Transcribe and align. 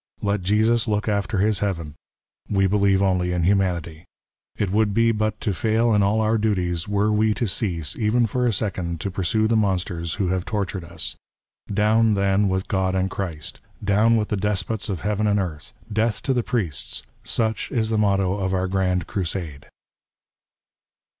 "Let 0.29 0.41
Jesus 0.41 0.87
look 0.87 1.07
after 1.07 1.37
his 1.37 1.59
heaven. 1.59 1.93
We 2.49 2.65
believe" 2.65 3.03
only 3.03 3.31
in 3.33 3.43
humanity. 3.43 4.05
It 4.57 4.71
would 4.71 4.95
be 4.95 5.11
but 5.11 5.39
to 5.41 5.53
fail 5.53 5.93
in 5.93 6.01
all 6.01 6.21
our" 6.21 6.39
duties 6.39 6.87
w^ere 6.87 7.11
we 7.13 7.35
to 7.35 7.45
cease, 7.45 7.95
even 7.95 8.25
for 8.25 8.47
a 8.47 8.51
second, 8.51 8.99
to 9.01 9.11
pursue" 9.11 9.47
the 9.47 9.55
monsters 9.55 10.15
who 10.15 10.29
have 10.29 10.43
tortured 10.43 10.83
us. 10.83 10.89
PREFACE. 11.67 11.69
X\ll" 11.69 11.73
Down, 11.75 12.15
tlien, 12.15 12.47
with 12.47 12.67
God 12.67 12.95
and 12.95 13.03
with 13.05 13.11
Christ! 13.11 13.59
Down" 13.83 14.15
with 14.17 14.29
the 14.29 14.37
despots 14.37 14.89
of 14.89 15.01
heaven 15.01 15.27
and 15.27 15.39
earth! 15.39 15.71
Death 15.93 16.23
to 16.23 16.33
the" 16.33 16.41
priests! 16.51 17.03
Such 17.23 17.71
is 17.71 17.91
the 17.91 17.97
motto 17.99 18.39
of 18.39 18.55
our 18.55 18.67
grand 18.67 19.05
Crusade." 19.05 19.67